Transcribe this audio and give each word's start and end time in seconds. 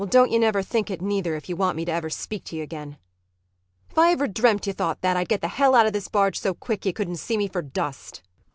]Well, 0.01 0.07
don't 0.07 0.31
you 0.31 0.39
never 0.39 0.63
think 0.63 0.89
it 0.89 0.99
neither 0.99 1.35
if 1.35 1.47
you 1.47 1.55
want 1.55 1.77
me 1.77 1.85
ever 1.85 2.09
to 2.09 2.15
speak 2.15 2.43
to 2.45 2.55
you 2.55 2.63
again. 2.63 2.97
[Angrily 3.89 3.89
again.] 3.91 3.91
If 3.91 3.97
I 3.99 4.11
ever 4.13 4.27
dreamt 4.27 4.65
you 4.65 4.73
thought 4.73 5.01
that, 5.01 5.15
I'd 5.15 5.29
get 5.29 5.41
the 5.41 5.47
hell 5.47 5.75
out 5.75 5.85
of 5.85 5.93
this 5.93 6.07
barge 6.07 6.39
so 6.39 6.55
quick 6.55 6.87
you 6.87 6.93
couldn't 6.93 7.17
see 7.17 7.37
me 7.37 7.47
for 7.47 7.61
dust. 7.61 8.23